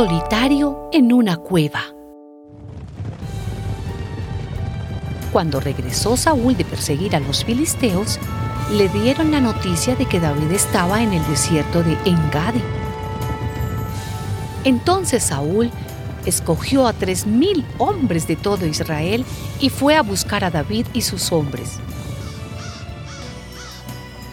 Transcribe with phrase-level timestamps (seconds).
[0.00, 1.82] Solitario en una cueva.
[5.30, 8.18] Cuando regresó Saúl de perseguir a los filisteos,
[8.72, 12.62] le dieron la noticia de que David estaba en el desierto de Engadi.
[14.64, 15.70] Entonces Saúl
[16.24, 19.26] escogió a tres mil hombres de todo Israel
[19.60, 21.78] y fue a buscar a David y sus hombres.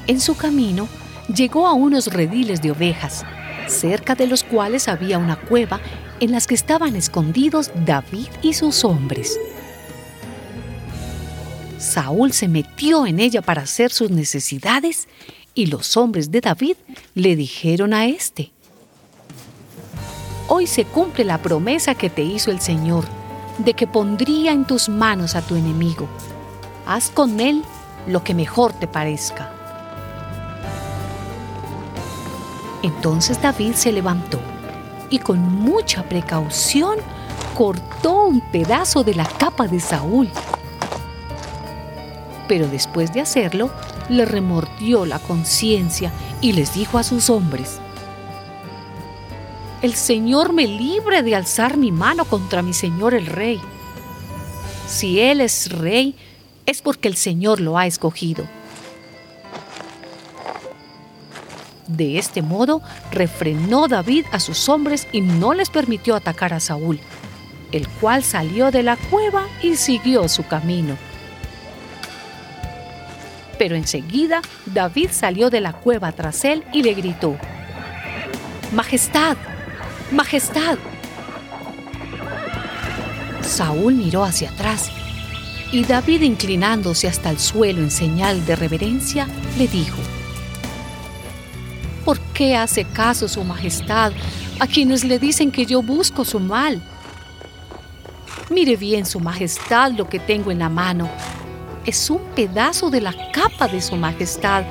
[0.07, 0.87] En su camino
[1.27, 3.25] llegó a unos rediles de ovejas,
[3.67, 5.79] cerca de los cuales había una cueva
[6.19, 9.39] en las que estaban escondidos David y sus hombres.
[11.77, 15.07] Saúl se metió en ella para hacer sus necesidades
[15.53, 16.75] y los hombres de David
[17.13, 18.51] le dijeron a éste,
[20.49, 23.03] Hoy se cumple la promesa que te hizo el Señor,
[23.57, 26.07] de que pondría en tus manos a tu enemigo.
[26.85, 27.63] Haz con él
[28.07, 29.56] lo que mejor te parezca.
[32.83, 34.39] Entonces David se levantó
[35.09, 36.97] y con mucha precaución
[37.55, 40.29] cortó un pedazo de la capa de Saúl
[42.47, 43.69] pero después de hacerlo,
[44.09, 46.11] le remordió la conciencia
[46.41, 47.79] y les dijo a sus hombres,
[49.81, 53.59] El Señor me libre de alzar mi mano contra mi Señor el Rey.
[54.87, 56.15] Si Él es Rey,
[56.65, 58.45] es porque el Señor lo ha escogido.
[61.87, 66.99] De este modo, refrenó David a sus hombres y no les permitió atacar a Saúl,
[67.71, 70.97] el cual salió de la cueva y siguió su camino.
[73.57, 77.37] Pero enseguida David salió de la cueva tras él y le gritó,
[78.73, 79.37] Majestad,
[80.11, 80.77] Majestad.
[83.41, 84.91] Saúl miró hacia atrás
[85.71, 89.27] y David inclinándose hasta el suelo en señal de reverencia,
[89.57, 89.97] le dijo,
[92.07, 94.13] ¿Por qué hace caso su Majestad
[94.61, 96.81] a quienes le dicen que yo busco su mal?
[98.49, 101.09] Mire bien, su Majestad, lo que tengo en la mano
[101.85, 104.63] es un pedazo de la capa de su majestad,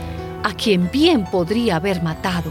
[0.45, 2.51] a quien bien podría haber matado.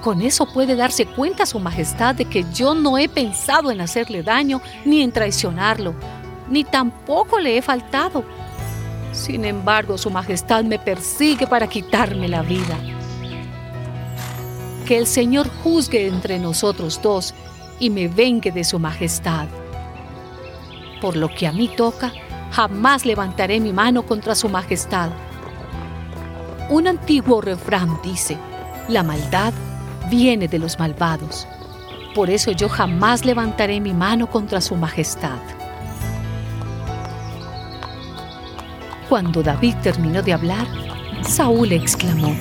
[0.00, 4.22] Con eso puede darse cuenta su majestad de que yo no he pensado en hacerle
[4.22, 5.92] daño ni en traicionarlo,
[6.48, 8.24] ni tampoco le he faltado.
[9.10, 12.78] Sin embargo, su majestad me persigue para quitarme la vida.
[14.86, 17.34] Que el Señor juzgue entre nosotros dos
[17.78, 19.46] y me vengue de su majestad.
[21.00, 22.12] Por lo que a mí toca,
[22.50, 25.10] jamás levantaré mi mano contra su majestad.
[26.70, 28.38] Un antiguo refrán dice,
[28.88, 29.52] la maldad
[30.10, 31.46] viene de los malvados.
[32.14, 35.38] Por eso yo jamás levantaré mi mano contra su majestad.
[39.08, 40.66] Cuando David terminó de hablar,
[41.22, 42.34] Saúl exclamó,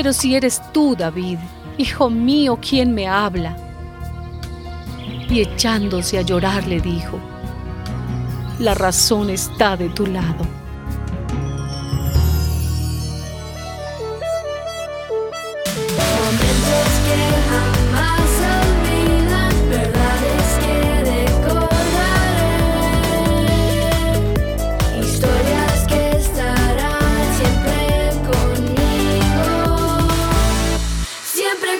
[0.00, 1.36] pero si eres tú, David,
[1.76, 3.54] hijo mío, ¿quién me habla?
[5.28, 7.20] Y echándose a llorar le dijo,
[8.58, 10.46] la razón está de tu lado.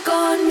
[0.04, 0.49] gone